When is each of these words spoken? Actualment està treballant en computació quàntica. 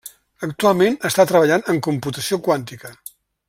Actualment 0.45 0.97
està 1.09 1.27
treballant 1.33 1.67
en 1.75 1.83
computació 1.89 2.41
quàntica. 2.49 2.95